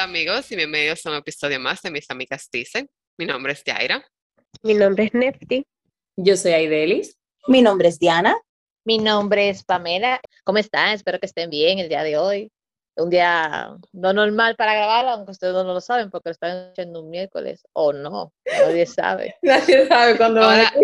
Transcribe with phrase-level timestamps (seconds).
[0.00, 2.88] Hola amigos y bienvenidos a un episodio más de Mis Amigas Dicen.
[3.18, 4.02] Mi nombre es Yaira.
[4.62, 5.66] Mi nombre es Nefti.
[6.16, 7.18] Yo soy Aidelis.
[7.48, 8.34] Mi nombre es Diana.
[8.86, 10.18] Mi nombre es Pamela.
[10.42, 10.94] ¿Cómo están?
[10.94, 12.50] Espero que estén bien el día de hoy.
[12.96, 17.02] Un día no normal para grabar, aunque ustedes no lo saben porque lo están escuchando
[17.02, 18.32] un miércoles o no.
[18.46, 19.36] Nadie sabe.
[19.42, 20.80] Nadie sabe cuándo van a Ahora,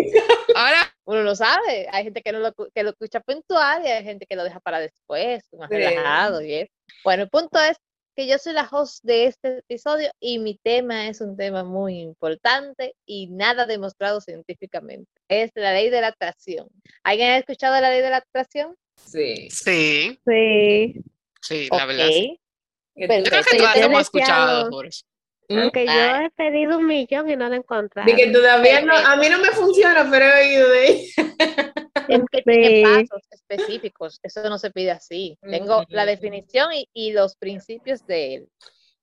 [0.55, 1.87] ahora Uno lo sabe.
[1.91, 4.59] Hay gente que, no lo, que lo escucha puntual y hay gente que lo deja
[4.59, 5.75] para después, más Sí.
[5.75, 6.71] relajado y eso.
[7.03, 7.77] Bueno, el punto es
[8.17, 11.99] que yo soy la host de este episodio y mi tema es un tema muy
[11.99, 15.07] importante y nada demostrado científicamente.
[15.29, 16.67] Es la ley de la atracción.
[17.03, 18.75] ¿Alguien ha escuchado la ley de la atracción?
[18.95, 19.49] Sí.
[19.51, 20.95] sí, Sí,
[21.41, 22.07] sí, la verdad.
[22.07, 22.39] sí.
[22.95, 23.01] Ok.
[23.01, 25.05] Yo creo que yo todas te hemos deseado- escuchado por eso.
[25.49, 25.59] ¿Mm?
[25.59, 26.25] aunque yo Ay.
[26.25, 28.05] he pedido un millón y no lo he encontrado.
[28.09, 31.13] De que todavía no, a mí no me funciona, pero he oído de ella.
[32.21, 32.83] Es que tiene Sí.
[32.83, 35.37] pasos específicos, eso no se pide así.
[35.41, 38.49] Tengo la definición y, y los principios de él.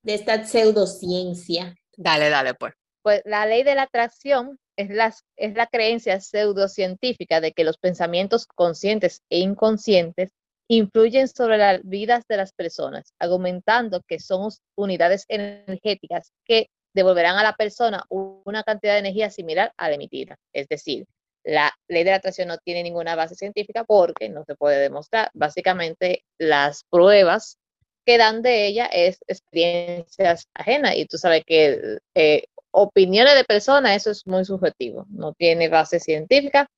[0.02, 1.74] De esta pseudociencia.
[1.96, 2.74] Dale, dale, pues.
[3.02, 7.78] Pues la ley de la atracción es la, es la creencia pseudocientífica de que los
[7.78, 10.30] pensamientos conscientes e inconscientes
[10.68, 17.42] influyen sobre las vidas de las personas, argumentando que son unidades energéticas que devolverán a
[17.42, 20.36] la persona una cantidad de energía similar a la emitida.
[20.54, 21.04] Es decir,
[21.44, 25.30] la ley de la atracción no tiene ninguna base científica porque no se puede demostrar.
[25.34, 27.58] Básicamente, las pruebas
[28.06, 33.96] que dan de ella es experiencias ajenas y tú sabes que eh, opiniones de personas,
[33.96, 36.68] eso es muy subjetivo, no tiene base científica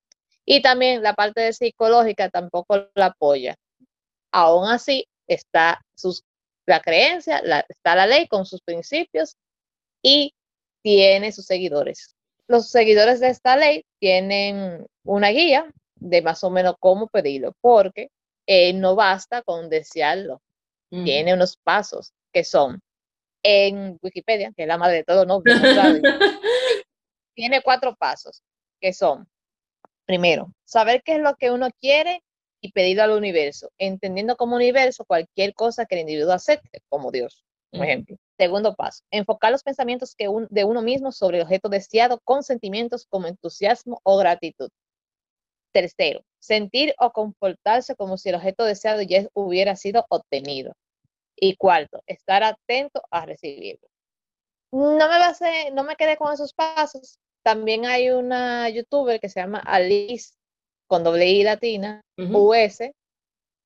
[0.44, 3.56] y también la parte de psicológica tampoco la apoya.
[4.32, 5.80] Aún así, está
[6.66, 9.36] la creencia, la- está la ley con sus principios
[10.02, 10.34] y
[10.82, 12.15] tiene sus seguidores.
[12.48, 18.10] Los seguidores de esta ley tienen una guía de más o menos cómo pedirlo, porque
[18.46, 20.40] eh, no basta con desearlo,
[20.90, 21.04] Mm.
[21.04, 22.80] tiene unos pasos que son
[23.42, 25.52] en Wikipedia, que es la madre de todo nombre,
[27.34, 28.42] tiene cuatro pasos,
[28.80, 29.28] que son,
[30.04, 32.22] primero, saber qué es lo que uno quiere
[32.60, 37.44] y pedirlo al universo, entendiendo como universo cualquier cosa que el individuo acepte, como Dios,
[37.76, 38.16] por ejemplo.
[38.38, 42.42] Segundo paso, enfocar los pensamientos que un- de uno mismo sobre el objeto deseado con
[42.42, 44.68] sentimientos como entusiasmo o gratitud.
[45.72, 50.72] Tercero, sentir o comportarse como si el objeto deseado ya hubiera sido obtenido.
[51.38, 53.86] Y cuarto, estar atento a recibirlo.
[54.72, 57.18] No me basé, no me quedé con esos pasos.
[57.42, 60.32] También hay una youtuber que se llama Alice
[60.88, 62.00] con doble I latina.
[62.34, 62.92] US.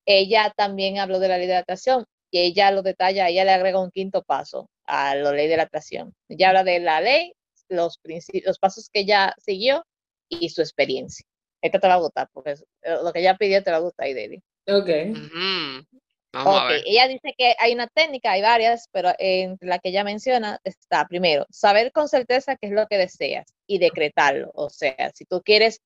[0.07, 3.53] Ella también habló de la ley de la atracción y ella lo detalla, ella le
[3.53, 6.15] agrega un quinto paso a la ley de la atracción.
[6.29, 7.33] Ella habla de la ley,
[7.69, 8.01] los,
[8.45, 9.85] los pasos que ella siguió
[10.29, 11.25] y su experiencia.
[11.63, 14.09] Esta te va a gustar, porque eh, lo que ella pidió te va a gustar,
[14.09, 14.43] Ideli.
[14.67, 14.89] Ok.
[15.13, 16.01] Ujú.
[16.33, 16.83] Vamos a Ok, ver.
[16.87, 21.05] ella dice que hay una técnica, hay varias, pero entre la que ella menciona está,
[21.07, 24.51] primero, saber con certeza qué es lo que deseas y decretarlo.
[24.55, 25.81] O sea, si tú quieres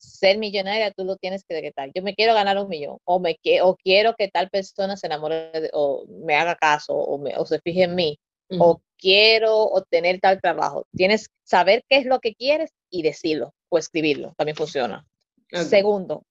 [0.00, 1.90] ser millonaria, tú lo tienes que decretar.
[1.94, 5.06] Yo me quiero ganar un millón, o, me que, o quiero que tal persona se
[5.06, 8.18] enamore, de- o me haga caso, o, me- o se fije en mí,
[8.50, 8.62] Ujú.
[8.64, 10.86] o quiero obtener tal trabajo.
[10.96, 15.06] Tienes que saber qué es lo que quieres y decirlo, o escribirlo, también funciona.
[15.52, 15.60] Ok.
[15.62, 16.24] Segundo,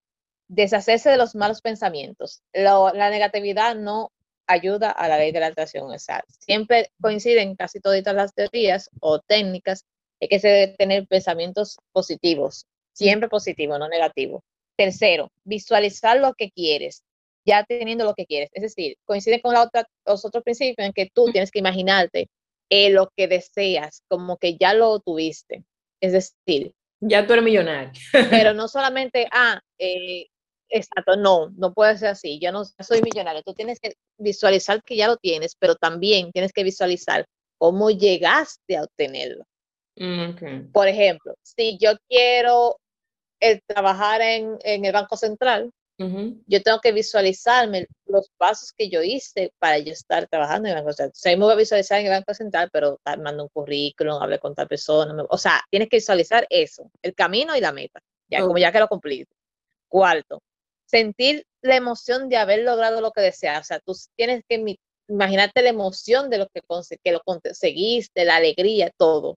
[0.48, 2.42] deshacerse de los malos pensamientos.
[2.54, 4.12] Lo- la negatividad no
[4.48, 5.92] ayuda a la ley de la atracción.
[5.92, 9.86] O sea, siempre coinciden casi todas las teorías o técnicas
[10.20, 12.66] de que tener pensamientos positivos,
[13.00, 14.44] siempre positivo, no negativo.
[14.78, 17.04] Tercero, visualizar lo que quieres,
[17.46, 18.50] ya teniendo lo que quieres.
[18.54, 22.30] Es decir, coincide con la otra, los otros principios en que tú tienes que imaginarte
[22.70, 25.64] eh, lo que deseas, como que ya lo tuviste.
[26.02, 27.92] Es decir, Ya tú eres millonario.
[28.30, 30.28] pero no solamente, ah, eh,
[30.70, 34.96] exacto, no, no puede ser así, yo no soy millonario, tú tienes que visualizar que
[34.98, 37.26] ya lo tienes, pero también tienes que visualizar
[37.58, 39.46] cómo llegaste a obtenerlo.
[39.98, 40.72] Mm.
[40.72, 42.80] Por ejemplo, si yo quiero
[43.42, 45.72] eh, trabajar en, en el Banco Central,
[46.48, 50.82] yo tengo que visualizarme los pasos que yo hice para yo estar trabajando en el
[50.84, 51.12] Banco Central.
[51.14, 54.22] O sea, yo me voy a visualizar en el Banco Central, pero mando un currículum,
[54.22, 55.14] hablé con tal persona.
[55.14, 58.00] me- o sea, tienes que visualizar eso, el camino y la meta,
[58.30, 58.60] ya como Ok.
[58.60, 59.26] ya que lo cumplí.
[59.90, 60.40] Cuarto,
[60.86, 63.60] sentir la emoción de haber logrado lo que deseas.
[63.62, 64.78] O sea, tú tienes que
[65.10, 66.62] imaginarte la emoción de lo que,
[67.04, 69.36] que lo conseguiste, la alegría, todo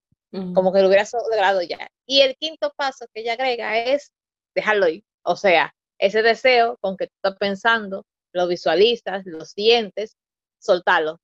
[0.55, 1.91] Como que lo hubieras logrado ya.
[2.07, 4.13] Y el quinto paso que ella agrega es
[4.55, 5.05] dejarlo ir.
[5.25, 10.17] O sea, ese deseo con que tú estás pensando, lo visualizas, lo sientes,
[10.59, 11.21] soltarlo,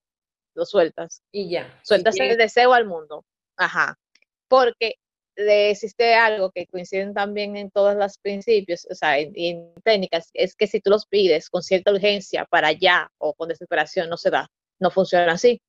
[0.54, 1.22] lo sueltas.
[1.32, 1.80] Y ya.
[1.84, 3.24] Sueltas el deseo al mundo.
[3.56, 3.98] Ajá.
[4.46, 4.96] Porque
[5.36, 10.30] le existe algo que coinciden también en todos los principios, o sea, en, en técnicas,
[10.34, 14.16] es que si tú los pides con cierta urgencia para allá o con desesperación, no
[14.16, 14.50] se da,
[14.80, 15.60] no funciona así.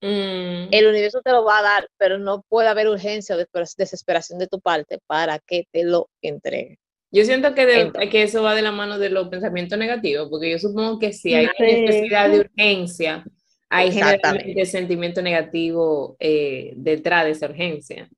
[0.00, 4.38] Mm, El universo te lo va a dar, pero no puede haber urgencia o desesperación
[4.38, 6.78] de tu parte para que te lo entregue.
[7.10, 10.28] Yo siento que, de- Entonces- que eso va de la mano de los pensamientos negativos,
[10.30, 11.62] porque yo supongo que si hay Sí.
[11.62, 13.24] necesidad de urgencia,
[13.70, 18.08] hay generalmente sentimiento negativo eh, detrás de esa urgencia.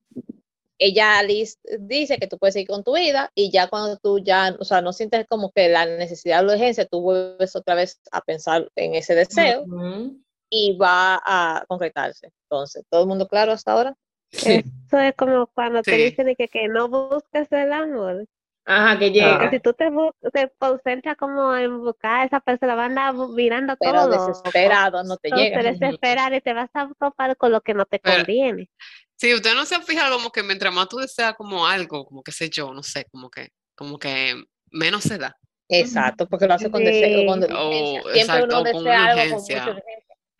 [0.83, 4.55] ella lis- dice que tú puedes seguir con tu vida y ya cuando tú ya,
[4.59, 8.01] o sea, no sientes como que la necesidad o la urgencia, tú vuelves otra vez
[8.11, 10.17] a pensar en ese deseo Ujú.
[10.51, 12.29] Y va a concretarse.
[12.43, 13.95] Entonces, ¿todo el mundo claro hasta ahora?
[14.31, 14.63] Sí.
[14.87, 18.27] Eso es como cuando te dicen que, que no busques el amor.
[18.65, 19.49] Ajá, que Que llega.
[19.49, 19.89] si tú te,
[20.31, 24.27] te concentras como en buscar a esa persona, va a andar mirando Pero todo.
[24.27, 25.61] desesperado no te Entonces, llega.
[25.63, 28.69] te desesperar y te vas a topar con lo que no te Pero- conviene.
[29.17, 32.23] Sí, usted no se ha fijado como que mientras más tú deseas como algo, como
[32.23, 34.35] que sé yo, no sé, como que, como que
[34.71, 35.37] menos se da.
[35.69, 37.43] Exacto, porque lo hace con deseo, con.
[37.55, 37.71] Oh,
[38.13, 39.83] Siempre exacto, uno desea algo con mucha urgencia.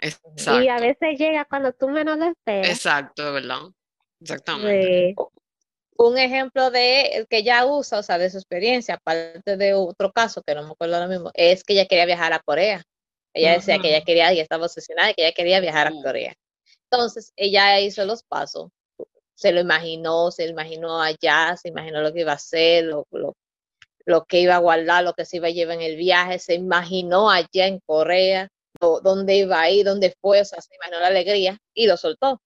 [0.02, 0.62] Exacto.
[0.62, 2.70] Y a veces llega cuando tú menos lo esperas.
[2.70, 3.60] Exacto, verdad.
[4.20, 5.16] Exactamente.
[5.16, 5.16] Sí.
[5.98, 10.12] Un ejemplo de el que ella usa, o sea, de su experiencia, aparte de otro
[10.12, 12.84] caso que no me acuerdo ahora mismo, es que ella quería viajar a Corea.
[13.34, 15.92] Ella decía que ella quería, ella estaba obsesionada y que ella quería viajar a.
[15.92, 16.34] Corea.
[16.90, 18.72] Entonces, ella hizo los pasos,
[19.36, 23.36] se lo imaginó, se imaginó allá, se imaginó lo que iba a hacer, lo, lo,
[24.06, 26.56] lo que iba a guardar, lo que se iba a llevar en el viaje, se
[26.56, 28.50] imaginó allá en Corea,
[28.82, 32.42] dónde iba a ir, dónde fue, o sea, se imaginó la alegría y lo soltó.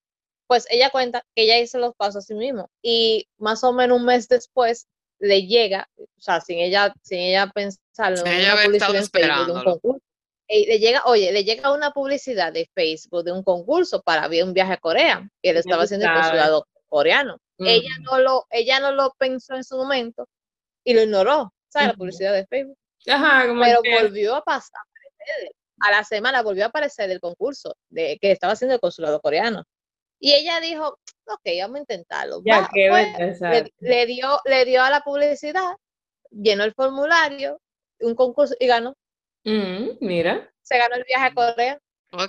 [0.47, 3.97] Pues ella cuenta que ella hizo los pasos a sí mismo y más o menos
[3.99, 4.87] un mes después
[5.19, 9.63] le llega, o sea, sin ella, sin ella pensarlo, Sin ella haber estado de un
[9.63, 10.01] concurso.
[10.47, 14.53] Y le llega, oye, le llega una publicidad de Facebook de un concurso para un
[14.53, 17.37] viaje a Corea, que le estaba haciendo el consulado coreano.
[17.57, 20.27] Ella no lo, ella no lo pensó en su momento
[20.83, 21.87] y lo ignoró, ¿sabes?
[21.87, 21.99] La Ujú.
[21.99, 22.77] publicidad de Facebook.
[23.07, 24.81] Ajá, como Pero que- volvió a pasar.
[25.81, 29.63] A la semana volvió a aparecer el concurso de que estaba haciendo el consulado coreano.
[30.19, 32.41] Y ella dijo, ok, vamos a intentarlo.
[32.45, 32.67] ya
[33.79, 35.75] le, dio, le dio a la publicidad,
[36.31, 37.59] llenó el formulario,
[37.99, 38.95] un concurso y ganó.
[39.43, 40.51] Mm, mira.
[40.61, 41.79] Se ganó el viaje a Corea.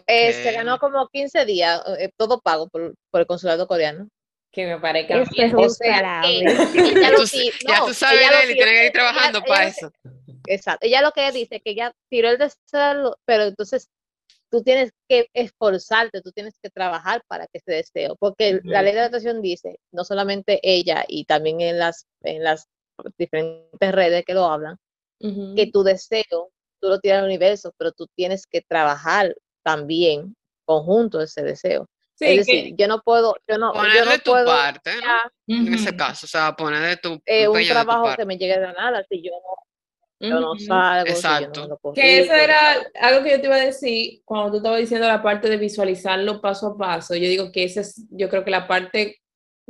[0.09, 4.09] Eh, se ganó como 15 días, eh, todo pago por, por el consulado coreano.
[4.57, 5.49] Que me parezca Eso bien.
[5.49, 7.27] es O sea, ella Ya lo tú,
[7.69, 9.93] ya sabes ella de lo él y tiró- tiene que ir trabajando ella para eso.
[10.47, 10.87] Exacto.
[10.87, 13.89] Ella lo que dice que ella tiró el deseo, pero entonces
[14.51, 18.95] tú tienes que esforzarte, tú tienes que trabajar para que ese deseo, porque la ley
[18.95, 22.67] de la atracción dice, no solamente ella y también en las, en las
[23.19, 24.79] diferentes redes que lo hablan,
[25.55, 26.51] que tu deseo,
[26.81, 31.87] tú lo tiras al universo, pero tú tienes que trabajar también conjunto ese deseo.
[32.19, 34.47] Sí, es que- decir, yo no puedo, yo no, yo Poner no de tu puedo
[34.47, 35.55] parte, ¿no?
[35.55, 38.23] En ese caso, o sea, poner de tu eh, un tu trabajo parte.
[38.23, 41.93] que me llegue de nada, si yo no, yo no salgo, si yo no Exacto.
[41.95, 42.73] Que eso era
[43.03, 46.41] algo que yo te iba a decir cuando tú estabas diciendo la parte de visualizarlo
[46.41, 47.15] paso a paso.
[47.15, 49.19] Yo digo que esa es, yo creo que la parte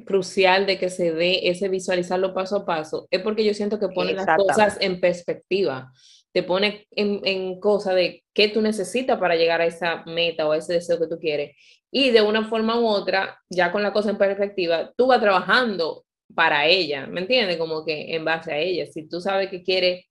[0.04, 3.88] crucial de que se dé ese visualizarlo paso a paso es porque yo siento que
[3.88, 5.90] pone las cosas en perspectiva.
[6.32, 10.52] Te pone en, en cosa de qué tú necesitas para llegar a esa meta o
[10.52, 11.56] a ese deseo que tú quieres.
[11.98, 16.04] Y de una forma u otra, ya con la cosa en perspectiva, tú vas trabajando
[16.34, 17.56] para ella, ¿me entiendes?
[17.56, 18.84] Como que en base a ella.
[18.84, 20.04] Si tú sabes que quieres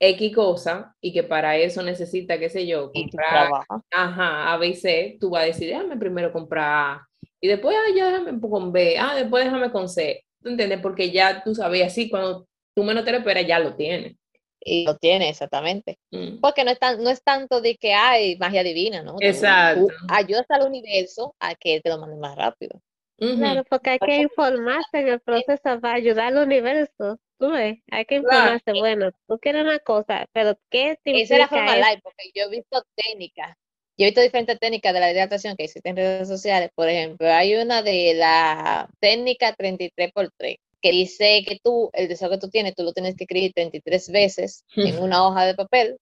[0.00, 3.50] X cosa y que para eso necesita, qué sé yo, comprar,
[3.90, 7.08] ajá, A, B y C, tú vas a decir, déjame primero comprar A,
[7.42, 10.80] y después, ah, ya déjame con B, ah, después déjame con C, ¿tú entiendes?
[10.80, 14.16] Porque ya tú sabías, así cuando tú menos te lo esperas, ya lo tienes.
[14.60, 15.98] Y lo tiene exactamente.
[16.10, 16.40] Mm.
[16.40, 19.16] Porque no es, tan, no es tanto de que hay magia divina, ¿no?
[19.20, 19.86] Exacto.
[19.86, 22.80] Tú ayudas al universo a que te lo mande más rápido.
[23.18, 27.18] Claro, porque hay que informarse en el proceso para ayudar al universo.
[27.38, 28.36] Tú ves, hay que Claro.
[28.56, 28.72] informarse.
[28.78, 32.44] Bueno, tú quieres una cosa, pero ¿qué te Esa es la forma live, porque yo
[32.44, 33.56] he visto técnicas,
[33.96, 36.70] yo he visto diferentes técnicas de la hidratación que existen en redes sociales.
[36.74, 42.38] Por ejemplo, hay una de la técnica 33x3, que dice que tú, el deseo que
[42.38, 45.96] tú tienes, tú lo tienes que escribir 33 veces en una hoja de papel,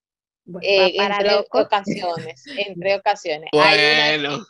[0.44, 1.60] Bueno, eh, para entre loco.
[1.60, 3.50] ocasiones, entre ocasiones.
[3.52, 4.46] Hay una Bueno,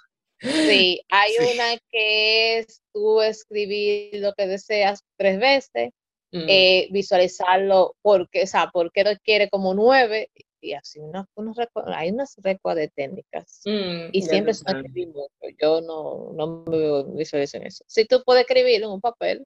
[0.66, 1.38] Sí, hay Sí.
[1.54, 5.90] una que es tú escribir lo que deseas tres veces,
[6.32, 10.28] mm, eh, visualizarlo porque, o sea, porque lo quiere como nueve,
[10.60, 11.56] y así unos, unos
[11.86, 13.62] hay unas recuas de técnicas.
[13.64, 15.30] mm, Y siempre son escribir mucho.
[15.60, 17.84] Yo no, no me visualizo en eso.
[17.86, 19.44] Si tú puedes escribirlo en un papel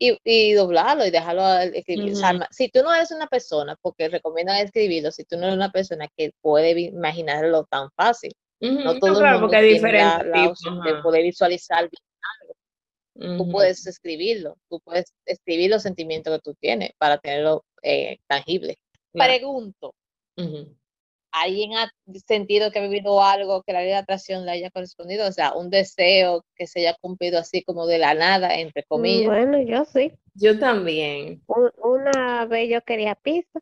[0.00, 2.14] y, y doblarlo y dejarlo escribir.
[2.14, 5.56] o sea, si tú no eres una persona, porque recomiendan escribirlo, si tú no eres
[5.56, 10.48] una persona que puede imaginarlo tan fácil, no no, todo el claro, mundo tiene la,
[10.48, 13.36] opción de poder visualizar bien.
[13.36, 18.18] Tú Ujú, puedes escribirlo, tú puedes escribir los sentimientos que tú tienes para tenerlo eh,
[18.26, 18.78] tangible.
[19.12, 19.94] Pregunto.
[21.32, 21.90] ¿Alguien ha
[22.26, 25.28] sentido que ha vivido algo que la ley de atracción le haya correspondido?
[25.28, 29.26] O sea, un deseo que se haya cumplido así como de la nada, entre comillas.
[29.28, 30.12] Bueno, yo sí.
[30.34, 31.42] Yo también.
[31.46, 33.60] Un- una vez yo quería pizza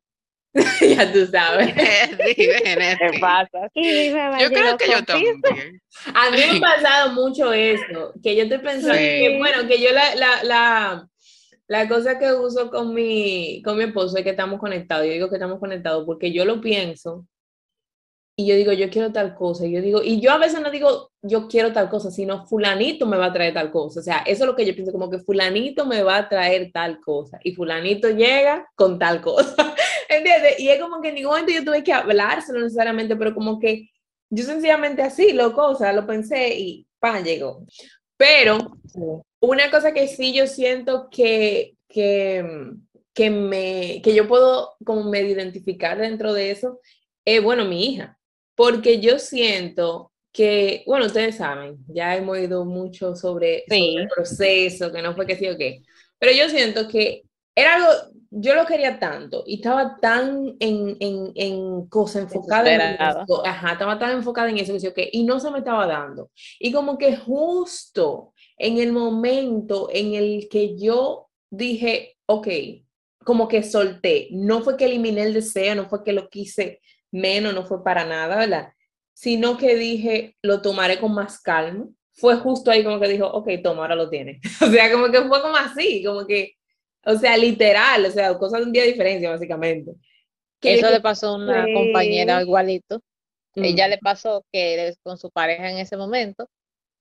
[0.81, 1.75] ya tú sabes.
[2.37, 2.47] Sí,
[2.77, 3.69] ven, ¿Qué pasa?
[3.75, 5.81] Yo creo que yo también.
[6.15, 9.01] A mí me ha pasado mucho eso, que yo estoy pensando Sí.
[9.01, 11.09] que, bueno, que yo la, la, la,
[11.67, 15.07] la cosa que uso con mi, con mi esposo es que estamos conectados.
[15.07, 17.27] Yo digo que estamos conectados porque yo lo pienso
[18.41, 19.67] y yo digo, yo quiero tal cosa.
[19.67, 23.05] Y yo digo, y yo a veces no digo, yo quiero tal cosa, sino fulanito
[23.05, 23.99] me va a traer tal cosa.
[23.99, 26.71] O sea, eso es lo que yo pienso, como que fulanito me va a traer
[26.73, 27.41] tal cosa.
[27.43, 29.75] Y fulanito llega con tal cosa.
[30.09, 30.61] ¿Entiendes?
[30.61, 33.91] Y es como que en ningún momento yo tuve que hablárselo necesariamente, pero como que
[34.31, 37.25] yo sencillamente así, loco, o sea, lo pensé y ¡pam!
[37.25, 37.67] llegó.
[38.17, 38.79] Pero
[39.41, 42.45] una cosa que sí yo siento que, que,
[43.13, 46.79] que, me, que yo puedo como medio identificar dentro de eso
[47.25, 48.18] es, bueno, mi hija.
[48.59, 53.97] Porque yo siento que, bueno, ustedes saben, ya hemos oído mucho sobre, sobre Sí.
[53.97, 55.83] el proceso, que no fue que sí o qué.
[56.19, 57.23] Pero yo siento que
[57.55, 57.89] era algo,
[58.31, 63.73] yo lo quería tanto y estaba tan en, en, en cosa enfocada en eso, ajá,
[63.75, 66.31] estaba tan enfocada en eso que sí o qué, y no se me estaba dando.
[66.59, 72.49] Y como que justo en el momento en el que yo dije, ok,
[73.25, 77.55] como que solté, no fue que eliminé el deseo, no fue que lo quise menos,
[77.55, 78.73] no fue para nada, ¿verdad?
[79.13, 81.89] Sino que dije, lo tomaré con más calma.
[82.13, 84.41] Fue justo ahí como que dijo, ok, toma, ahora lo tienes.
[84.63, 86.55] O sea, como que fue como así, como que,
[87.05, 89.93] o sea, literal, o sea, cosas de un día de diferencia, básicamente.
[90.61, 93.01] Que Eso le pasó a una compañera igualito.
[93.55, 93.65] Mm.
[93.65, 96.49] Ella le pasó que con su pareja en ese momento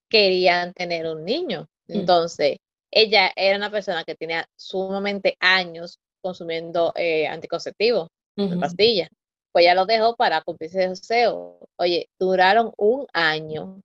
[0.09, 1.67] querían tener un niño.
[1.87, 1.99] Mm.
[1.99, 2.57] Entonces,
[2.91, 9.09] ella era una persona que tenía sumamente años consumiendo eh, anticonceptivos, Ujú, pastillas.
[9.57, 11.57] Pues ella lo dejó para cumplirse ese deseo.
[11.79, 13.81] Oye, duraron un año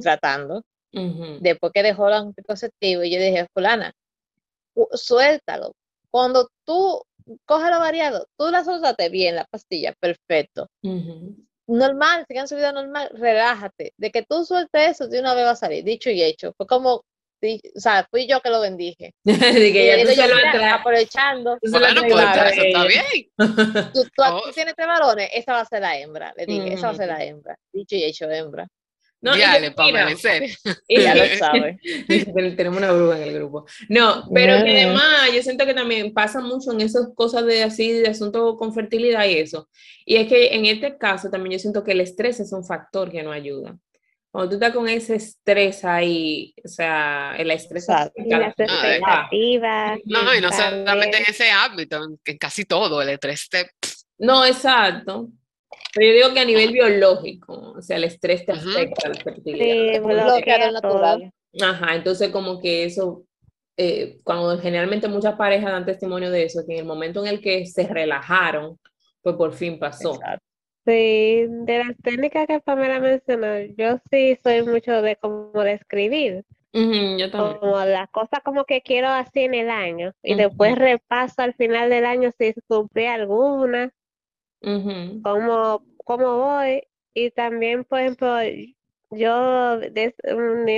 [0.00, 0.62] tratando.
[1.42, 3.92] Después que dejó el anticonceptivo, y yo dije, fulana,
[4.94, 5.72] suéltalo.
[6.10, 7.02] Cuando tú
[7.44, 10.68] coges lo variado, tú la soltaste bien, la pastilla, perfecto.
[11.66, 13.92] Normal, sigan su vida normal, relájate.
[13.98, 16.54] De que tú sueltes eso, de una vez va a salir, dicho y hecho.
[16.56, 17.04] Fue como,
[17.40, 19.14] di- o sea, fui yo que lo bendije.
[19.24, 23.02] Que Y ya yo, lo mira, aprovechando, Bueno, pues a claro, eso está ella.
[23.12, 23.28] bien.
[23.94, 24.42] tú, tú Oh.
[24.54, 26.32] tienes tres varones, esa va a ser la hembra.
[26.36, 27.56] Le dije, esa va a ser la hembra.
[27.72, 28.66] Dicho y hecho, hembra.
[29.20, 30.54] No, Pamela, mira, en serio.
[30.86, 31.76] y- Ya lo sabes.
[32.06, 33.66] Ten- Tenemos una bruja en el grupo.
[33.88, 34.84] No, pero que Yeah.
[34.84, 38.72] además yo siento que también pasa mucho en esas cosas de así, de asuntos con
[38.72, 39.68] fertilidad y eso.
[40.06, 43.10] Y es que en este caso también yo siento que el estrés es un factor
[43.10, 43.76] que no ayuda.
[44.30, 48.12] Cuando tú estás con ese estrés ahí, o sea, el estrés Exacto.
[48.16, 49.98] Y las Ah, expectativas.
[50.04, 53.70] No, y no solamente en ese ámbito, en, en casi todo, el estrés te...
[54.18, 55.28] No, exacto.
[55.94, 59.20] Pero yo digo que a nivel biológico, o sea, el estrés te afecta a la
[59.22, 59.94] fertilidad.
[59.94, 61.32] Sí, bloquea natural.
[61.60, 63.24] Ajá, entonces como que eso,
[63.76, 67.40] eh, cuando generalmente muchas parejas dan testimonio de eso, que en el momento en el
[67.40, 68.78] que se relajaron,
[69.22, 70.14] pues por fin pasó.
[70.14, 70.44] Exacto.
[70.88, 76.46] Sí, de las técnicas que Pamela mencionó, yo sí soy mucho de como de escribir,
[76.72, 77.60] Ujú, yo también.
[77.60, 81.90] como las cosas como que quiero así en el año y después repaso al final
[81.90, 83.92] del año si cumplí alguna,
[84.62, 86.82] Ujú, cómo, cómo voy
[87.14, 88.36] y también, por ejemplo,
[89.10, 90.14] yo de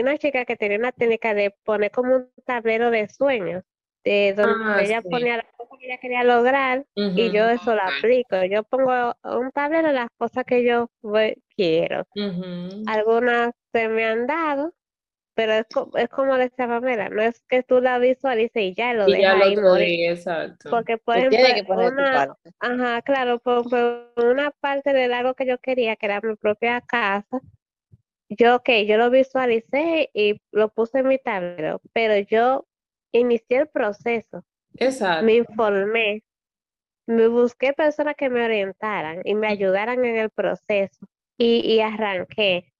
[0.00, 3.64] una chica que tenía una técnica de poner como un tablero de sueños,
[4.04, 5.08] de donde Ah, ella sí.
[5.08, 8.44] ponía las cosas que ella quería lograr y yo eso lo aplico.
[8.44, 12.06] Yo pongo un tablero de las cosas que yo voy- quiero.
[12.86, 14.74] Algunas se me han dado,
[15.34, 18.92] pero es, co- es como decía Pamela, no es que tú la visualices y ya
[18.94, 20.10] lo Y ya dejas lo ahí morir.
[20.10, 20.70] exacto.
[20.70, 22.50] Porque, por ejemplo, que poner tu una, parte.
[22.58, 26.80] ajá, claro, por, por una parte del algo que yo quería, que era mi propia
[26.80, 27.40] casa,
[28.28, 32.66] yo, ok, yo lo visualicé y lo puse en mi tablero, pero yo
[33.12, 35.24] inicié el proceso, Exacto.
[35.26, 36.22] me informé,
[37.06, 41.06] me busqué personas que me orientaran y me ayudaran en el proceso
[41.38, 42.72] y, y arranqué.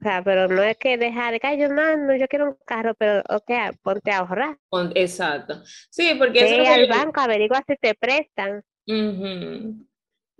[0.00, 2.56] O sea, pero no es que dejar, que "Ay, yo no, no, yo quiero un
[2.64, 3.50] carro, pero ok,
[3.82, 4.56] ponte a ahorrar.
[4.94, 5.62] Exacto.
[5.90, 8.62] Sí, porque eso es Ve que al banco, averigua si te prestan.
[8.86, 9.74] Eso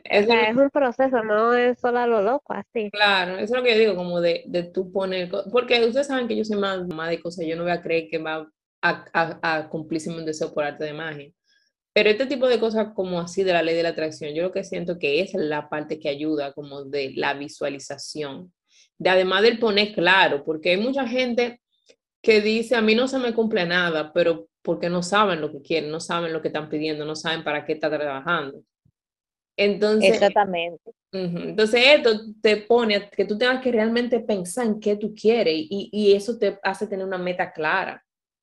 [0.05, 2.91] es sea, lo- es un proceso, no es solo a lo loco, así.
[2.91, 6.27] Claro, eso es lo que yo digo, como de, de tú poner, porque ustedes saben
[6.27, 8.49] que yo soy más mamá de cosas, yo no voy a creer que va
[8.83, 11.33] a, a, a cumplirse un deseo por arte de magia.
[11.93, 14.53] Pero este tipo de cosas como así de la ley de la atracción, yo lo
[14.53, 18.53] que siento que es la parte que ayuda como de la visualización,
[18.99, 21.61] de además del poner claro, porque hay mucha gente
[22.23, 25.63] que dice, a mí no se me cumple nada, pero porque no saben lo que
[25.63, 28.63] quieren, no saben lo que están pidiendo, no saben para qué está trabajando.
[29.57, 30.93] Entonces, Exactamente.
[31.13, 35.55] Entonces esto te pone a que tú tengas que realmente pensar en qué tú quieres
[35.57, 38.01] y, y eso te hace tener una meta clara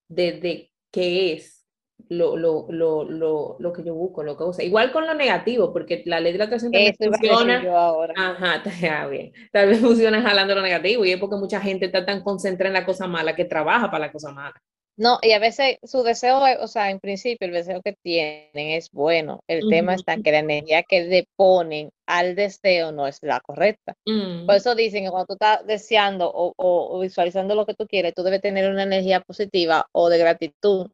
[0.08, 1.66] de, de qué es
[2.10, 4.62] lo, lo, lo, lo, lo que yo busco, lo que uso.
[4.62, 7.64] Igual con lo negativo, porque la ley de la atracción también Eso funciona.
[7.64, 8.14] yo ahora.
[8.16, 8.70] Ajá, está
[9.08, 9.34] bien.
[9.52, 12.82] Tal vez funciona jalando lo negativo y es porque mucha gente está tan concentrada en
[12.82, 14.62] la cosa mala que trabaja para la cosa mala.
[14.98, 18.50] No, y a veces su deseo, es- o sea, en principio el deseo que tienen
[18.54, 19.42] es bueno.
[19.48, 23.94] El tema está que la energía que le ponen al deseo no es la correcta.
[24.06, 27.76] Mm, Por eso dicen que cuando tú estás deseando o, o- o visualizando lo que
[27.76, 30.88] tú quieres, tú debes tener una energía positiva o de gratitud.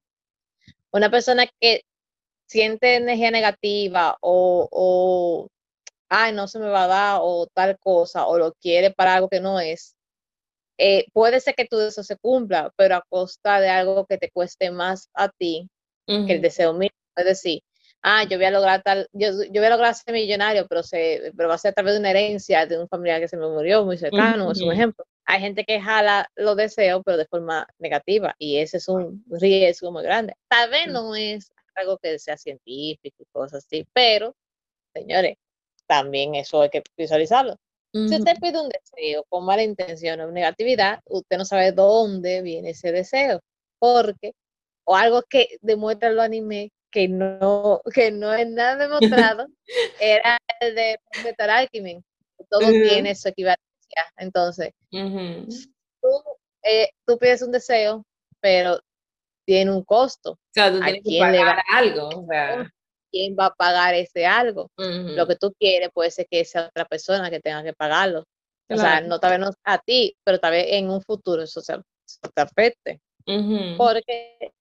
[0.92, 1.82] Una persona que
[2.48, 5.48] siente energía negativa o, o
[6.10, 9.30] ay, no se me va a dar o tal cosa o lo quiere para algo
[9.30, 9.96] que no es,
[10.78, 14.30] eh, puede ser que tu deseo se cumpla, pero a costa de algo que te
[14.32, 15.70] cueste más a ti
[16.28, 16.96] que el deseo mismo.
[17.16, 17.62] Es decir,
[18.02, 21.32] ah, yo voy a lograr tal, yo, yo voy a lograr ser millonario, pero, se,
[21.38, 23.48] pero va a ser a través de una herencia de un familiar que se me
[23.48, 25.06] murió muy cercano, es un ejemplo.
[25.26, 29.92] Hay gente que jala los deseos, pero de forma negativa, y ese es un riesgo
[29.92, 30.34] muy grande.
[30.50, 30.92] Tal vez Mm.
[30.92, 34.36] no es algo que sea científico y cosas así, pero,
[34.94, 35.38] señores,
[35.88, 37.56] también eso hay que visualizarlo.
[37.94, 42.72] Si usted pide un deseo con mala intención o negatividad, usted no sabe dónde viene
[42.72, 43.40] ese deseo,
[43.78, 44.34] porque,
[44.84, 49.48] o algo que demuestra los anime que no, que no es nada demostrado,
[50.00, 52.02] era el de Metal Alchemy.
[52.50, 52.84] Todo Ujú.
[52.84, 53.62] tiene su equivalencia.
[54.18, 55.48] Entonces, Ujú.
[56.02, 56.10] tú,
[56.64, 58.04] eh, tú pides un deseo,
[58.42, 58.80] pero
[59.46, 60.32] tiene un costo.
[60.32, 62.08] O sea, tú ¿A tienes que quién le va pagar algo.
[62.08, 62.72] O sea,
[63.14, 64.72] ¿Quién va a pagar ese algo?
[64.76, 65.10] ujú.
[65.16, 68.22] Lo que tú quieres puede ser que sea otra persona que tenga que pagarlo.
[68.70, 69.08] O sea, Claro.
[69.08, 72.32] no tal vez no a ti, pero tal vez en un futuro eso, se, eso
[72.34, 73.00] te afecte.
[73.28, 73.78] Ujú.
[73.78, 74.52] Porque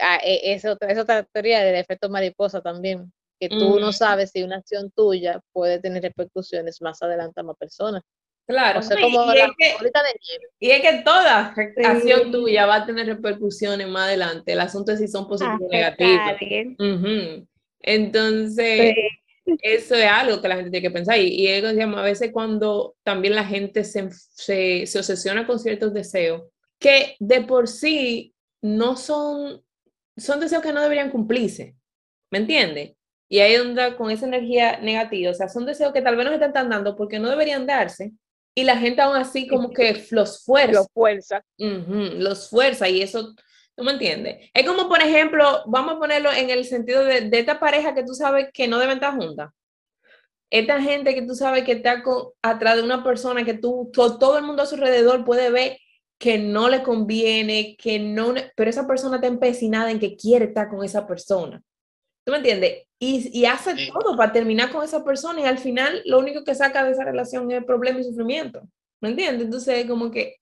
[0.00, 3.92] ah, e- es otra, es otra teoría del efecto mariposa también, que tú no Ujú.
[3.92, 8.02] sabes si una acción tuya puede tener repercusiones más adelante a más personas.
[8.46, 8.80] Claro.
[8.80, 10.46] O sea, no, como y la es que- de nieve.
[10.58, 11.84] Y es que toda re- Sí.
[11.84, 14.52] acción tuya va a tener repercusiones más adelante.
[14.52, 16.28] El asunto es si son positivas o Afecta a negativas.
[16.40, 16.76] alguien.
[16.78, 17.46] Ujú.
[17.80, 18.94] Entonces,
[19.46, 19.56] Sí.
[19.62, 21.18] eso es algo que la gente tiene que pensar.
[21.18, 25.94] Y, y es a veces cuando también la gente se, se, se obsesiona con ciertos
[25.94, 26.42] deseos,
[26.78, 29.62] que de por sí no son,
[30.16, 31.74] son deseos que no deberían cumplirse.
[32.30, 32.92] ¿Me entiendes?
[33.30, 36.36] Y ahí donde con esa energía negativa, o sea, son deseos que tal vez no
[36.38, 38.12] se están dando porque no deberían darse.
[38.54, 40.84] Y la gente aún así como que los fuerza.
[40.92, 41.44] fuerza.
[41.58, 43.34] Ujú, los fuerza y eso,
[43.78, 44.50] ¿tú me entiendes?
[44.52, 48.02] Es como, por ejemplo, vamos a ponerlo en el sentido de, de esta pareja que
[48.02, 49.50] tú sabes que no deben estar juntas.
[50.50, 54.18] Esta gente que tú sabes que está con, atrás de una persona que tú, to-
[54.18, 55.78] todo el mundo a su alrededor puede ver
[56.18, 60.68] que no le conviene, que no, pero esa persona está empecinada en que quiere estar
[60.68, 61.62] con esa persona.
[62.24, 62.86] ¿Tú me entiendes?
[62.98, 63.90] Y, y hace Sí.
[63.92, 67.04] todo para terminar con esa persona y al final lo único que saca de esa
[67.04, 68.62] relación es problema y sufrimiento.
[69.00, 69.44] ¿Me entiendes?
[69.44, 70.36] Entonces, como que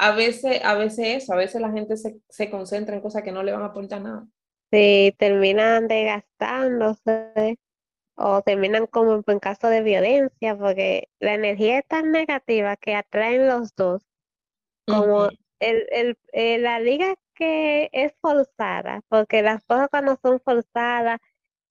[0.00, 3.32] a veces, a veces eso, a veces la gente se, se concentra en cosas que
[3.32, 4.26] no le van a aportar nada.
[4.72, 7.58] Sí, terminan desgastándose
[8.14, 13.46] o terminan como en caso de violencia, porque la energía es tan negativa que atraen
[13.46, 14.02] los dos,
[14.86, 15.28] como
[15.60, 21.18] el, el, eh, la liga que es forzada, porque las cosas cuando son forzadas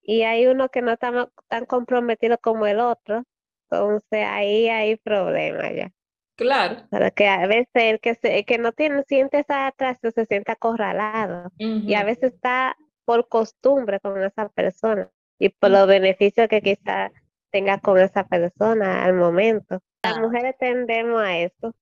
[0.04, 3.24] y hay uno que no está tan comprometido como el otro,
[3.72, 5.92] entonces ahí hay problemas ya.
[6.40, 6.78] Claro.
[6.90, 10.26] Pero que a veces el que, se, el que no tiene, siente esa atracción se
[10.26, 12.76] siente acorralado y a veces está
[13.06, 17.12] por costumbre con esa persona y por los beneficios que quizá
[17.52, 19.82] tenga con esa persona al momento.
[20.04, 20.22] Las Ah.
[20.22, 21.76] mujeres tendemos a eso,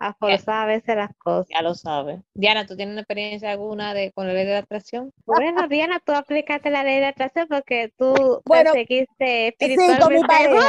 [0.00, 1.46] a forzar a veces las cosas.
[1.54, 2.20] Ya lo sabes.
[2.34, 5.12] Diana, ¿tú tienes una experiencia alguna de con la ley de la atracción?
[5.26, 9.84] Bueno, Diana, tú aplicaste la ley de atracción porque tú Bueno, perseguiste Sí, con mi
[9.84, 10.26] espiritualmente.
[10.26, 10.66] pareja.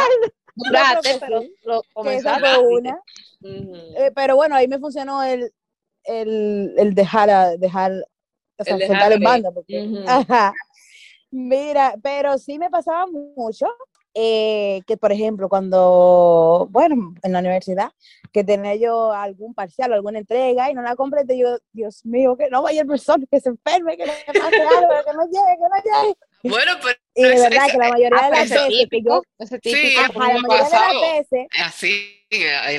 [0.55, 2.47] Duraste, pero lo comenzaste.
[3.97, 5.51] Eh, pero bueno, ahí me funcionó el,
[6.03, 7.91] el, el dejar, a- dejar,
[8.57, 9.51] o sea, dejar en banda.
[9.51, 10.03] porque- Ujú.
[10.07, 10.53] Ajá.
[11.31, 13.65] Mira, pero sí me pasaba mucho
[14.13, 17.89] eh, que, por ejemplo, cuando, bueno, en la universidad,
[18.31, 22.37] que tenía yo algún parcial o alguna entrega y no la completé, yo, Dios mío,
[22.37, 25.57] que no vaya el persona, que se enferme, que le pase algo, que no llegue,
[25.57, 26.17] que no llegue.
[26.43, 29.23] Bueno, pero Y de verdad que la mayoría Ah, de las veces que yo, típico.
[29.39, 32.23] Eso es Sí, ajá, la mayoría de las veces así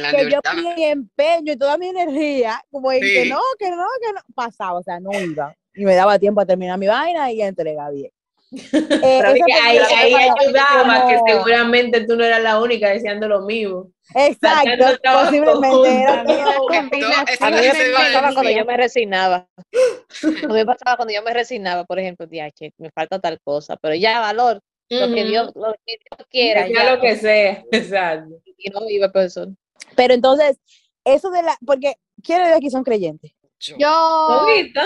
[0.01, 0.41] la que yo
[0.77, 3.29] mi empeño y toda mi energía, como en que Sí.
[3.29, 5.55] no, que no, que no, pasaba, o sea, no iba.
[5.75, 8.11] Y me daba tiempo a terminar mi vaina y a entregar bien.
[8.53, 13.91] Eh, ahí, ahí ayudaba que seguramente tú no eras la única deseando lo mismo.
[14.15, 19.49] Exacto, posiblemente era A mí me pasaba cuando yo me resignaba.
[20.23, 23.77] A mí me pasaba cuando yo me resignaba, por ejemplo, DH, me falta tal cosa,
[23.77, 25.25] pero ya valor, Lo que.
[25.25, 26.67] Dios, lo que Dios quiera.
[26.67, 26.95] Sea ya.
[26.95, 28.37] lo que sea, exacto.
[28.59, 29.49] Y no iba profesor.
[29.97, 30.59] Pero entonces,
[31.05, 33.33] eso de la, porque ¿quiénes de aquí son creyentes?
[33.79, 33.89] Yo.
[33.89, 34.85] ¿Ahorita?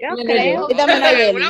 [0.00, 0.68] Yo creo.
[0.68, 1.42] yo también hay de él.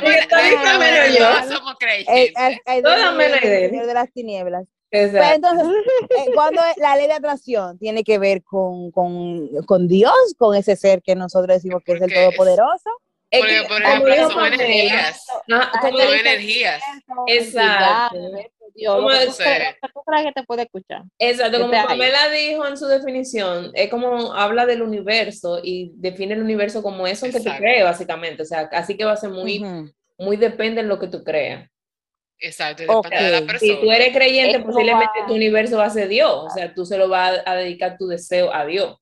[1.48, 3.70] Somos Eh, eh, eh, Todas menos del de él.
[3.70, 4.64] Señor de las tinieblas.
[4.90, 5.34] Exacto.
[5.34, 5.66] entonces,
[6.10, 10.76] eh, cuando la ley de atracción tiene que ver con, con, con Dios, con ese
[10.76, 12.90] ser que nosotros decimos que es el Todopoderoso.
[13.30, 15.26] Es Porque, que, por ejemplo, son energías.
[15.48, 16.82] Son energías.
[17.26, 18.16] Exacto.
[18.74, 19.36] Dios, ¿Cómo es?
[19.36, 21.02] que te puede escuchar.
[21.18, 21.72] Exacto, como.
[21.72, 27.06] Pamela dijo en su definición, es como habla del universo y define el universo como
[27.06, 28.42] eso que tú crees, básicamente.
[28.42, 29.64] O sea, así que va a ser muy,
[30.18, 31.68] muy depende en lo que tú creas.
[32.38, 33.58] Exacto, de la persona.
[33.58, 36.44] Si tú eres creyente, posiblemente va- tu universo va a ser Dios.
[36.44, 38.96] O sea, tú se lo vas a, a dedicar tu deseo a Dios.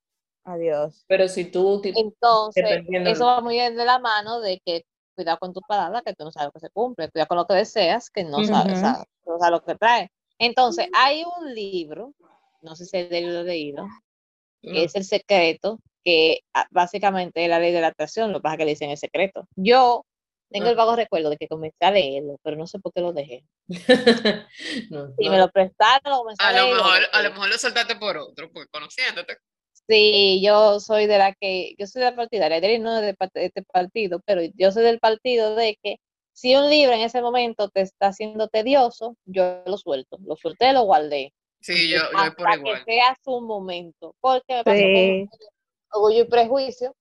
[0.45, 1.05] Adiós.
[1.09, 4.85] Pero si tú, Entonces, eso va muy bien de la mano de que
[5.23, 7.47] cuidado con tus palabras, que tú no sabes lo que se cumple, cuidado con lo
[7.47, 8.83] que deseas, que no sabes,
[9.27, 10.11] no sabes lo que trae.
[10.39, 12.13] Entonces, hay un libro,
[12.63, 13.87] no sé si el lo he leído,
[14.61, 18.43] que es El Secreto, que ah, básicamente es la ley de la atracción, lo que
[18.43, 19.47] pasa es que le dicen el secreto.
[19.57, 20.05] Yo
[20.51, 20.77] tengo el Ah.
[20.79, 23.45] vago recuerdo de que comencé a leerlo, pero no sé por qué lo dejé.
[24.91, 27.49] No, Si me lo prestaron, lo comencé a, A lo leer, mejor, a lo mejor
[27.49, 29.39] lo soltaste por otro, porque conociéndote.
[29.93, 33.41] Sí, yo soy de la que, yo soy de la partidaria, Adri no de, parte-
[33.41, 35.97] de este partido, pero yo soy del partido de que
[36.33, 40.73] si un libro en ese momento te está haciendo tedioso, yo lo suelto, lo solté,
[40.73, 41.35] lo guardé.
[41.61, 42.85] Sí, yo, yo por igual.
[42.85, 45.29] que sea su momento, porque me pasó Sí.
[45.91, 46.95] con Orgullo y Prejuicio,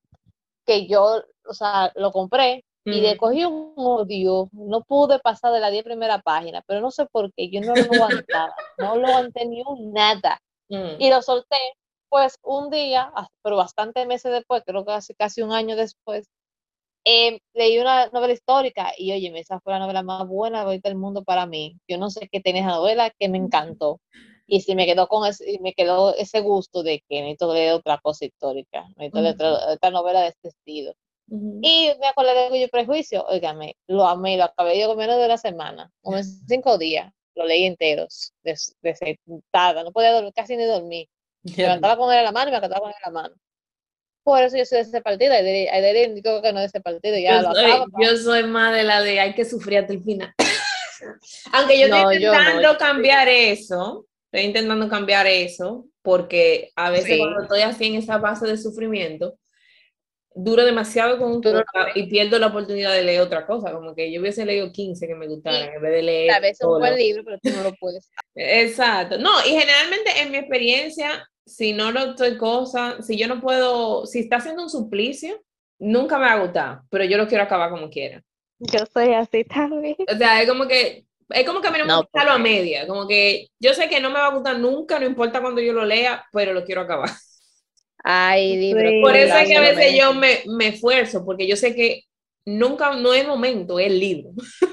[0.66, 3.18] que yo, o sea, lo compré y le Ujú.
[3.20, 7.32] cogí un odio, no pude pasar de la 10 primera página, pero no sé por
[7.36, 10.96] qué, yo no lo aguantaba, no lo aguanté ni un nada Mm.
[11.00, 11.56] y lo solté.
[12.12, 13.10] Pues un día,
[13.42, 16.28] pero bastantes meses después, creo que casi, casi un año después,
[17.06, 21.24] eh, leí una novela histórica y oye, esa fue la novela más buena del mundo
[21.24, 21.78] para mí.
[21.88, 24.02] Yo no sé qué tenía esa novela que me encantó.
[24.46, 27.98] Y si me quedó con ese, me quedó ese gusto de que necesito leer otra
[28.00, 30.92] cosa histórica, necesito leer otra, otra novela de este estilo.
[31.30, 31.60] Ujú.
[31.62, 35.18] Y me acordé de Orgullo y Prejuicio, óigame, lo amé, lo acabé yo con menos
[35.18, 40.34] de una semana, en cinco días, lo leí enteros, de, de sentada, no podía dormir,
[40.36, 41.08] casi ni dormir.
[41.44, 43.36] Me levantaba con él en la mano y me acostaba con él en la mano.
[44.24, 47.18] Por eso yo soy de ese partido, Aideri indicó que no es de ese partido,
[47.18, 47.72] ya Yo lo soy,
[48.04, 50.32] yo soy más de la de hay que sufrir hasta el final.
[51.54, 56.72] Aunque yo estoy No, yo no, intentando yo- cambiar eso, estoy intentando cambiar eso, porque
[56.76, 57.18] a veces Sí.
[57.18, 59.38] cuando estoy así en esa base de sufrimiento,
[60.36, 61.64] duro demasiado con un no
[61.96, 65.16] y pierdo la oportunidad de leer otra cosa, como que yo hubiese leído 15 que
[65.16, 66.32] me gustaran en vez de leer.
[66.32, 68.10] A veces es un buen libro, pero tú no lo puedes.
[68.36, 69.18] Exacto.
[69.18, 74.06] No, y generalmente en mi experiencia, si no lo estoy cosa, si yo no puedo,
[74.06, 75.42] si está haciendo un suplicio,
[75.80, 78.24] nunca me va a gustar, pero yo lo quiero acabar como quiera.
[78.60, 79.98] Yo soy así también.
[80.08, 82.32] O sea, es como que, es como que a mí no me No, gusta lo
[82.32, 85.42] a media, como que yo sé que no me va a gustar nunca, no importa
[85.42, 87.10] cuando yo lo lea, pero lo quiero acabar.
[88.04, 88.96] Hay libros.
[88.96, 89.00] Sí.
[89.00, 92.04] Por eso es que a veces yo me, me esfuerzo, porque yo sé que
[92.46, 94.32] nunca, no es momento, es el libro.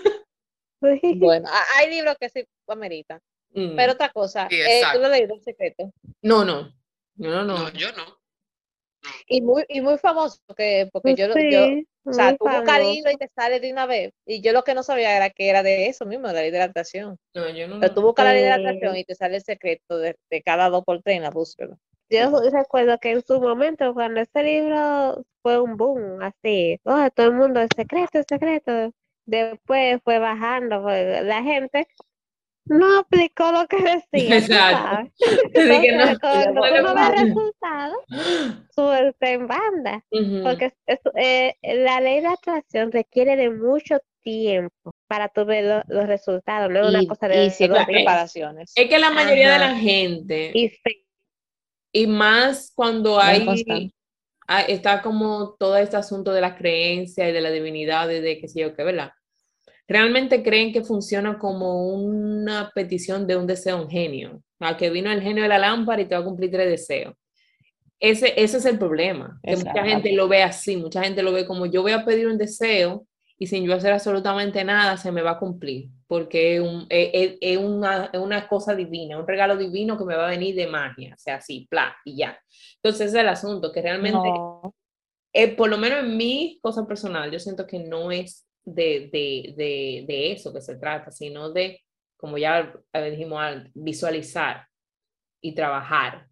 [1.10, 3.20] Bueno, ha- hay libros que sí ameritan.
[3.52, 3.76] Mm.
[3.76, 5.92] Pero otra cosa, Sí, eh, tú lo leído, El Secreto.
[6.22, 6.72] no, no,
[7.16, 7.58] no, no, no.
[7.58, 8.04] No, yo no.
[9.28, 12.80] Y muy, y muy famoso, porque, porque yo, lo- yo, Sí, o sea, tú buscas
[12.82, 14.12] y te sale de una vez.
[14.26, 16.50] Y yo lo que no sabía era que era de eso mismo, de la ley
[16.50, 17.18] de la atracción.
[17.34, 17.80] No, yo no.
[17.80, 20.42] Pero tú buscas la ley de la atracción y te sale el secreto de, de
[20.42, 21.76] cada dos por tres en la búsqueda.
[22.10, 27.26] Yo recuerdo que en su momento, cuando ese libro fue un boom, así, oh, todo
[27.26, 28.92] el mundo, el secreto, el secreto.
[29.26, 31.86] Después fue bajando, fue- la gente
[32.68, 33.76] no aplicó lo que
[34.12, 35.10] decía, Exacto.
[35.54, 36.18] que no.
[36.20, 37.96] Cuando no le uno ve pongo- resultados,
[38.74, 40.04] suerte en banda.
[40.42, 45.82] Porque es- eh, la ley de atracción requiere de mucho tiempo para tu ver lo-
[45.96, 48.72] los resultados, no es una Y, cosa de y preparaciones.
[48.74, 50.52] Es que la mayoría de la gente,
[51.92, 53.46] Y más cuando hay,
[54.68, 58.48] está como todo este asunto de las creencias y de la divinidad y de qué
[58.48, 59.10] sé yo qué, ¿verdad?
[59.88, 65.10] Realmente creen que funciona como una petición de un deseo un genio, a que vino
[65.10, 67.14] el genio de la lámpara y te va a cumplir tres deseos.
[68.00, 71.46] Ese, ese es el problema, que mucha gente lo ve así, mucha gente lo ve
[71.46, 73.06] como yo voy a pedir un deseo
[73.38, 77.10] y sin yo hacer absolutamente nada se me va a cumplir, porque es, un- es-
[77.12, 80.54] es- es una, es una cosa divina, un regalo divino que me va a venir
[80.54, 82.38] de magia, o sea, así, pla, y ya.
[82.76, 84.74] Entonces ese es el asunto, que realmente, No,
[85.32, 89.54] eh, por lo menos en mi cosa personal, yo siento que no es de, de,
[89.56, 91.80] de, de eso que se trata, sino de,
[92.16, 92.72] como ya
[93.10, 94.66] dijimos, antes, visualizar
[95.40, 96.26] y trabajar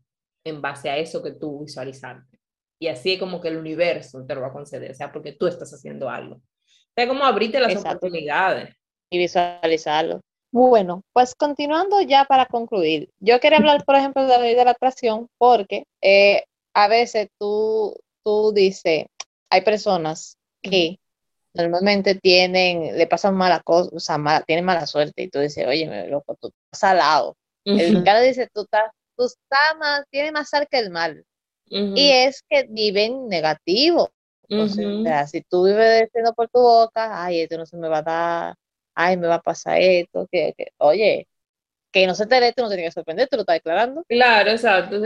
[0.44, 2.38] en base a eso que tú visualizaste.
[2.78, 5.32] Y así es como que el universo te lo va a conceder, o sea, porque
[5.32, 6.36] tú estás haciendo algo.
[6.36, 7.98] O sea, como abrirte las Exacto.
[7.98, 8.74] oportunidades.
[9.10, 10.20] y visualizarlo.
[10.52, 14.64] Bueno, pues continuando ya para concluir, yo quería hablar, por ejemplo, de la ley de
[14.64, 16.44] la atracción, porque eh,
[16.74, 17.94] a veces tú,
[18.24, 19.06] tú dices,
[19.50, 20.98] hay personas que
[21.56, 25.66] normalmente tienen, le pasan mala cosa, o sea, mala- tienen mala suerte, y tú dices,
[25.66, 27.36] oye, me loco, tú estás salado.
[27.72, 31.24] El Ujú, cara dice, tú estás, tú estás más, tienes más sal que el mal.
[31.94, 34.10] Y es que viven negativo.
[34.54, 37.98] O sea, si tú vives diciendo por tu boca, ay, esto no se me va
[37.98, 38.54] a dar,
[38.94, 41.28] ay, me va a pasar esto, que, que- oye,
[41.92, 44.04] que no se te dé, tú no tienes que sorprender, tú lo estás declarando.
[44.08, 44.96] Claro, exacto.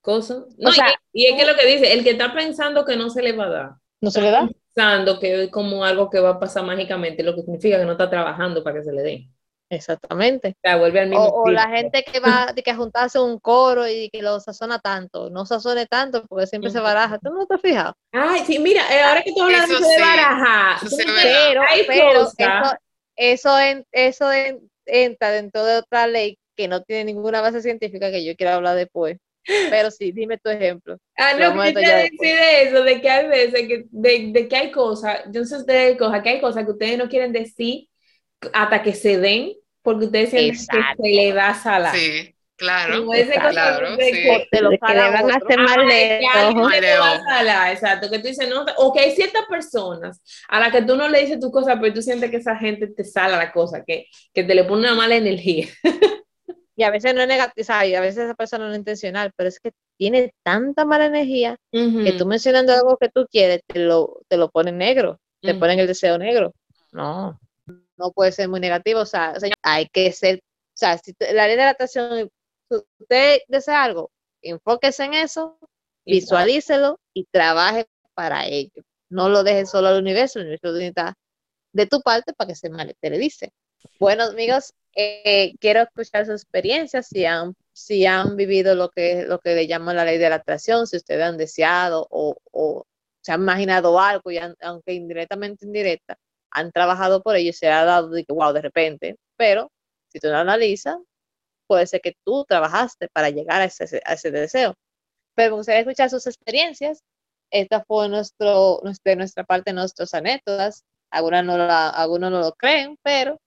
[0.00, 0.44] Cosa.
[0.58, 2.96] No, O sea, y, y es que lo que dice, el que está pensando que
[2.96, 4.48] no se le va a dar, ¿No se le da?
[4.74, 7.92] Pensando que es como algo que va a pasar mágicamente, lo que significa que no
[7.92, 9.28] está trabajando para que se le dé.
[9.70, 10.48] Exactamente.
[10.48, 13.18] O sea, vuelve al O, mismo o la gente que va de que a juntarse
[13.18, 17.18] un coro y que lo sazona tanto, no sazone tanto porque siempre se baraja.
[17.18, 17.94] ¿Tú no te has fijado?
[18.12, 20.80] Ay, sí, mira, eh, ahora que tú hablas de sí, baraja.
[21.22, 22.74] Pero, pero eso,
[23.16, 28.10] eso, en- eso en- entra dentro de otra ley que no tiene ninguna base científica
[28.10, 29.18] que yo quiera hablar después.
[29.70, 30.98] Pero sí, dime tu ejemplo.
[31.16, 34.56] Ah, no, que detallar decir de eso, de que hay veces que, de, de que
[34.56, 37.32] hay cosas, yo no sé si ustedes cojan, que hay cosas que ustedes no quieren
[37.32, 37.88] decir
[38.52, 39.52] hasta que se den,
[39.82, 41.02] porque ustedes sienten Exacto.
[41.02, 41.94] que se le va a salar.
[41.94, 43.04] Sí, claro.
[43.06, 44.12] Claro, de sí.
[44.12, 46.20] que- Te lo De que le van a hacer mal de
[47.72, 51.08] exacto, que tú dices, no, o que hay ciertas personas a las que tú no
[51.08, 54.06] le dices tu cosa, pero tú sientes que esa gente te sala la cosa, que,
[54.32, 55.66] que te le pone una mala energía.
[56.76, 59.30] Y a veces no es negativo, sea, y a veces esa persona no es intencional,
[59.36, 63.78] pero es que tiene tanta mala energía que tú mencionando algo que tú quieres, te
[63.78, 65.60] lo, te lo pone negro, te Ujú.
[65.60, 66.52] ponen el deseo negro.
[66.92, 67.38] No,
[67.96, 71.56] no puede ser muy negativo, o sea, hay que ser, o sea, si la ley
[71.56, 72.30] de la atracción,
[72.70, 74.10] si usted desea algo,
[74.42, 75.58] enfóquese en eso,
[76.04, 78.82] visualícelo y trabaje para ello.
[79.10, 81.14] No lo dejes solo al universo, el universo necesita
[81.72, 83.50] de tu parte para que se materialice.
[83.98, 89.38] Bueno, amigos, eh, quiero escuchar sus experiencias, si han, si han vivido lo que, lo
[89.40, 92.84] que le llaman la ley de la atracción, si ustedes han deseado o, o
[93.22, 96.16] se han imaginado algo, y han- aunque indirectamente indirecta,
[96.50, 99.70] han trabajado por ello y se ha dado de que, wow, de repente, pero
[100.08, 100.96] si tú lo analizas,
[101.66, 104.74] puede ser que tú trabajaste para llegar a ese, a ese deseo.
[105.34, 107.02] Pero me gustaría escuchar sus experiencias.
[107.50, 110.84] Esta fue nuestro, nues- de nuestra parte nuestras anécdotas.
[111.10, 113.38] Algunas no, la- algunos no lo creen, pero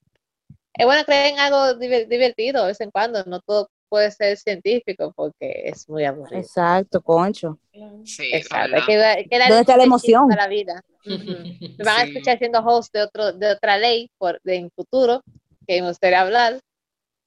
[0.77, 3.23] es bueno creer en algo diver- divertido de vez en cuando.
[3.25, 6.41] No todo puede ser científico porque es muy aburrido.
[6.41, 7.57] Exacto, concho.
[8.03, 8.71] Sí, Exacto.
[8.71, 8.79] ¿verdad?
[8.79, 10.27] Hay que, dar- hay que darle ¿Dónde está la emoción?
[10.29, 10.81] la vida.
[11.05, 15.21] Me van a escuchar siendo host de, otro, de otra ley por, de, en futuro
[15.67, 16.59] que me gustaría hablar.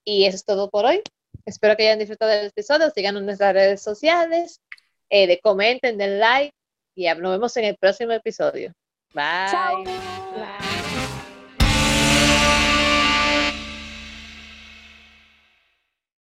[0.05, 1.03] Y eso es todo por hoy.
[1.47, 2.91] Espero que hayan disfrutado del episodio.
[2.91, 4.61] Síganos en nuestras redes sociales.
[5.11, 6.55] Eh, de comenten, den like.
[6.95, 8.73] Y nos vemos en el próximo episodio.
[9.15, 9.51] Bye.
[9.51, 9.83] Chao.
[9.85, 10.60] Bye.